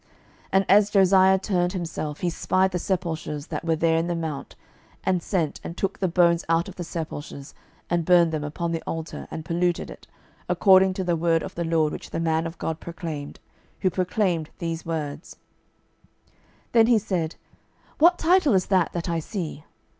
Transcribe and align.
12:023:016 0.01 0.09
And 0.53 0.65
as 0.67 0.89
Josiah 0.89 1.37
turned 1.37 1.73
himself, 1.73 2.21
he 2.21 2.29
spied 2.31 2.71
the 2.71 2.79
sepulchres 2.79 3.45
that 3.49 3.63
were 3.63 3.75
there 3.75 3.97
in 3.99 4.07
the 4.07 4.15
mount, 4.15 4.55
and 5.03 5.21
sent, 5.21 5.59
and 5.63 5.77
took 5.77 5.99
the 5.99 6.07
bones 6.07 6.43
out 6.49 6.67
of 6.67 6.75
the 6.75 6.83
sepulchres, 6.83 7.53
and 7.87 8.03
burned 8.03 8.31
them 8.31 8.43
upon 8.43 8.71
the 8.71 8.81
altar, 8.87 9.27
and 9.29 9.45
polluted 9.45 9.91
it, 9.91 10.07
according 10.49 10.95
to 10.95 11.03
the 11.03 11.15
word 11.15 11.43
of 11.43 11.53
the 11.53 11.63
LORD 11.63 11.93
which 11.93 12.09
the 12.09 12.19
man 12.19 12.47
of 12.47 12.57
God 12.57 12.79
proclaimed, 12.79 13.39
who 13.81 13.91
proclaimed 13.91 14.49
these 14.57 14.87
words. 14.87 15.35
12:023:017 16.71 16.71
Then 16.71 16.87
he 16.87 16.97
said, 16.97 17.35
What 17.99 18.17
title 18.17 18.55
is 18.55 18.65
that 18.65 18.91
that 18.93 19.07
I 19.07 19.19
see? 19.19 19.65